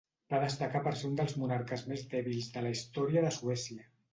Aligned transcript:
Va 0.33 0.37
destacar 0.43 0.81
per 0.87 0.93
ser 1.01 1.05
un 1.09 1.13
dels 1.19 1.35
monarques 1.43 1.85
més 1.91 2.07
dèbils 2.15 2.51
de 2.57 2.67
la 2.69 2.73
història 2.79 3.25
de 3.27 3.35
Suècia. 3.41 3.89